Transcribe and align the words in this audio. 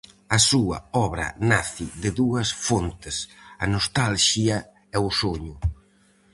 A 0.37 0.39
súa 0.49 0.77
obra 1.05 1.27
nace 1.51 1.85
de 2.01 2.09
dúas 2.19 2.49
fontes, 2.67 3.15
a 3.63 3.65
nostalxia 3.75 4.57
e 4.95 4.97
o 5.07 5.09
soño. 5.21 5.55